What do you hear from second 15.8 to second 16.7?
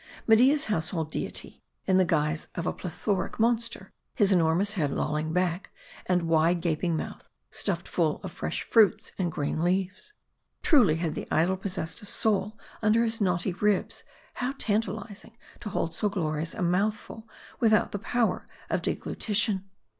so glorious a